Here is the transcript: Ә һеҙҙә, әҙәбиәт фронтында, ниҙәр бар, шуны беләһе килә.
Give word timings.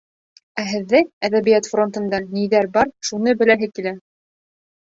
Ә 0.61 0.63
һеҙҙә, 0.69 1.01
әҙәбиәт 1.29 1.69
фронтында, 1.75 2.21
ниҙәр 2.39 2.73
бар, 2.79 2.91
шуны 3.11 3.37
беләһе 3.45 3.73
килә. 3.77 3.97